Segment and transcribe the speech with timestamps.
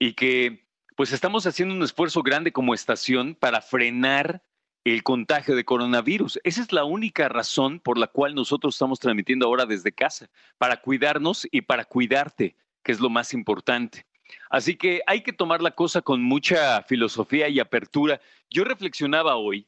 [0.00, 4.42] y que pues estamos haciendo un esfuerzo grande como estación para frenar
[4.82, 6.40] el contagio de coronavirus.
[6.42, 10.80] Esa es la única razón por la cual nosotros estamos transmitiendo ahora desde casa, para
[10.80, 14.04] cuidarnos y para cuidarte, que es lo más importante.
[14.50, 18.20] Así que hay que tomar la cosa con mucha filosofía y apertura.
[18.50, 19.66] Yo reflexionaba hoy,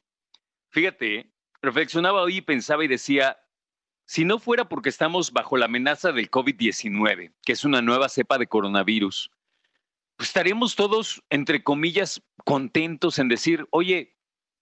[0.70, 1.32] fíjate,
[1.62, 3.38] reflexionaba hoy y pensaba y decía,
[4.06, 8.38] si no fuera porque estamos bajo la amenaza del COVID-19, que es una nueva cepa
[8.38, 9.30] de coronavirus,
[10.16, 14.16] pues estaríamos todos, entre comillas, contentos en decir, oye,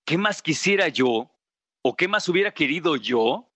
[0.05, 1.31] ¿qué más quisiera yo
[1.83, 3.51] o qué más hubiera querido yo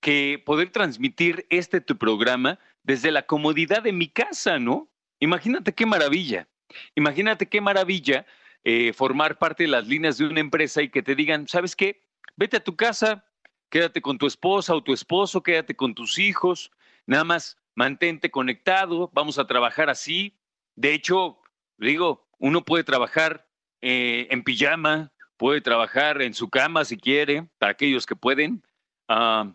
[0.00, 4.88] que poder transmitir este tu programa desde la comodidad de mi casa, ¿no?
[5.20, 6.48] Imagínate qué maravilla.
[6.94, 8.26] Imagínate qué maravilla
[8.64, 12.02] eh, formar parte de las líneas de una empresa y que te digan, ¿sabes qué?
[12.36, 13.24] Vete a tu casa,
[13.70, 16.70] quédate con tu esposa o tu esposo, quédate con tus hijos,
[17.06, 20.36] nada más mantente conectado, vamos a trabajar así.
[20.74, 21.38] De hecho,
[21.78, 23.46] digo, uno puede trabajar
[23.80, 28.64] eh, en pijama, puede trabajar en su cama si quiere, para aquellos que pueden.
[29.08, 29.54] Ah,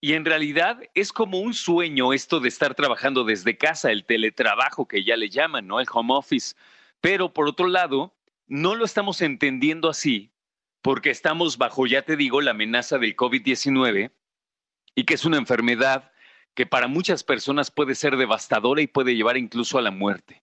[0.00, 4.86] y en realidad es como un sueño esto de estar trabajando desde casa, el teletrabajo
[4.86, 5.80] que ya le llaman, ¿no?
[5.80, 6.54] El home office.
[7.00, 8.14] Pero por otro lado,
[8.46, 10.30] no lo estamos entendiendo así
[10.82, 14.12] porque estamos bajo, ya te digo, la amenaza del COVID-19
[14.94, 16.12] y que es una enfermedad
[16.54, 20.42] que para muchas personas puede ser devastadora y puede llevar incluso a la muerte.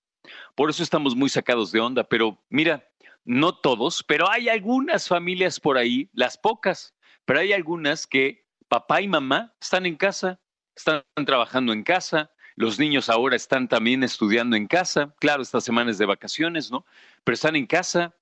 [0.55, 2.87] Por eso estamos muy sacados de onda, pero mira,
[3.23, 6.93] no todos, pero hay algunas familias por ahí, las pocas,
[7.25, 10.39] pero hay algunas que papá y mamá están en casa,
[10.75, 15.97] están trabajando en casa, los niños ahora están también estudiando en casa, claro, estas semanas
[15.97, 16.85] de vacaciones, ¿no?
[17.23, 18.15] Pero están en casa,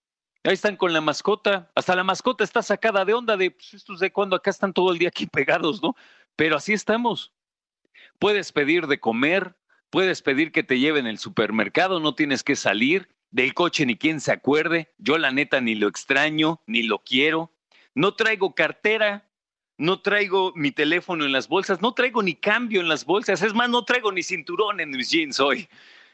[0.44, 4.00] ahí están con la mascota, hasta la mascota está sacada de onda de, pues, estos
[4.00, 5.96] de cuando acá están todo el día aquí pegados, ¿no?
[6.36, 7.32] Pero así estamos.
[8.18, 9.56] Puedes pedir de comer,
[9.90, 14.20] puedes pedir que te lleven el supermercado, no tienes que salir, del coche ni quien
[14.20, 17.52] se acuerde, yo la neta ni lo extraño, ni lo quiero,
[17.96, 19.28] no traigo cartera,
[19.84, 23.54] no traigo mi teléfono en las bolsas, no traigo ni cambio en las bolsas, es
[23.54, 25.68] más, no traigo ni cinturón en mis jeans hoy,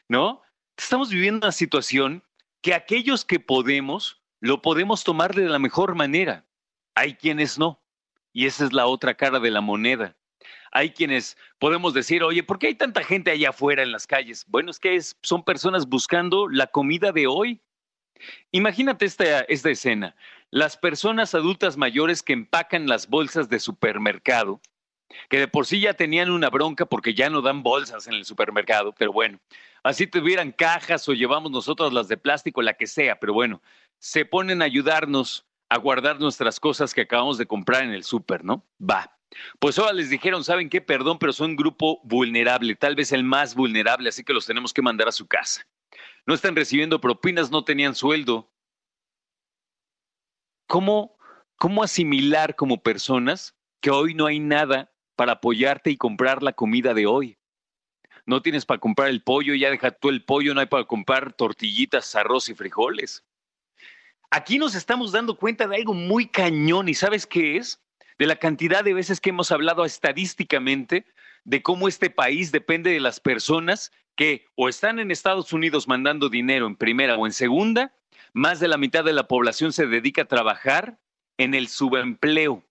[0.08, 0.42] ¿no?
[0.76, 2.24] Estamos viviendo una situación
[2.62, 6.44] que aquellos que podemos, lo podemos tomar de la mejor manera.
[6.96, 7.80] Hay quienes no.
[8.32, 10.16] Y esa es la otra cara de la moneda.
[10.72, 14.44] Hay quienes podemos decir, oye, ¿por qué hay tanta gente allá afuera en las calles?
[14.48, 17.60] Bueno, es que son personas buscando la comida de hoy.
[18.52, 20.16] Imagínate esta, esta escena
[20.50, 24.60] las personas adultas mayores que empacan las bolsas de supermercado,
[25.28, 28.24] que de por sí ya tenían una bronca porque ya no dan bolsas en el
[28.24, 29.38] supermercado, pero bueno,
[29.82, 33.62] así tuvieran cajas o llevamos nosotros las de plástico, la que sea, pero bueno,
[33.98, 38.44] se ponen a ayudarnos a guardar nuestras cosas que acabamos de comprar en el súper,
[38.44, 38.66] ¿no?
[38.80, 39.16] Va.
[39.60, 40.80] Pues ahora les dijeron, ¿saben qué?
[40.80, 44.74] Perdón, pero son un grupo vulnerable, tal vez el más vulnerable, así que los tenemos
[44.74, 45.64] que mandar a su casa.
[46.30, 48.48] No están recibiendo propinas, no tenían sueldo,
[50.68, 51.18] ¿Cómo,
[51.56, 56.94] ¿Cómo asimilar como personas que hoy no hay nada para apoyarte y comprar la comida
[56.94, 57.36] de hoy?
[58.26, 61.32] No tienes para comprar el pollo, ya deja tú el pollo, no hay para comprar
[61.32, 63.24] tortillitas, arroz y frijoles.
[64.30, 67.82] Aquí nos estamos dando cuenta de algo muy cañón y ¿sabes qué es?
[68.20, 71.06] De la cantidad de veces que hemos hablado estadísticamente
[71.44, 76.28] de cómo este país depende de las personas que o están en Estados Unidos mandando
[76.28, 77.96] dinero en primera o en segunda
[78.34, 81.00] más de la mitad de la población se dedica a trabajar
[81.38, 82.62] en el subempleo,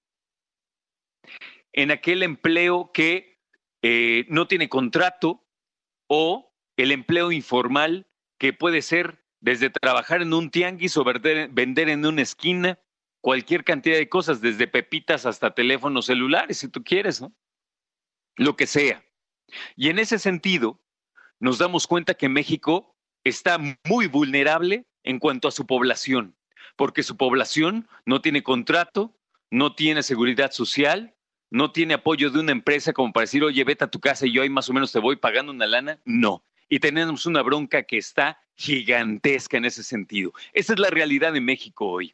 [1.74, 3.40] en aquel empleo que
[3.82, 5.44] eh, no tiene contrato
[6.08, 8.06] o el empleo informal
[8.38, 12.78] que puede ser desde trabajar en un tianguis o vender, en una esquina,
[13.22, 17.34] cualquier cantidad de cosas, desde pepitas hasta teléfonos celulares, si tú quieres, ¿no?
[18.36, 19.04] Lo que sea.
[19.76, 20.80] Y en ese sentido,
[21.40, 26.36] nos damos cuenta que México está muy vulnerable en cuanto a su población,
[26.76, 29.16] porque su población no tiene contrato,
[29.50, 31.16] no tiene seguridad social,
[31.50, 34.32] no tiene apoyo de una empresa como para decir, oye, vete a tu casa y
[34.32, 36.00] yo ahí más o menos te voy pagando una lana.
[36.06, 40.34] No, y tenemos una bronca que está gigantesca en ese sentido.
[40.54, 42.14] Esa es la realidad de México hoy.